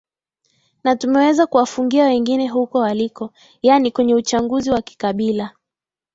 natumeweza 0.83 1.47
kuwafungia 1.47 2.05
wengine 2.05 2.47
huko 2.47 2.77
waliko 2.79 3.33
yaani 3.61 3.91
kwenye 3.91 4.15
uchanguzi 4.15 4.71
wa 4.71 4.81
kikabila 4.81 5.51